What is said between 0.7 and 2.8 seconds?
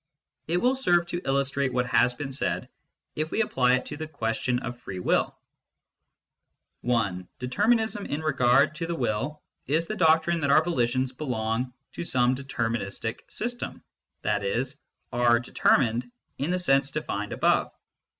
serve to illustrate what has been said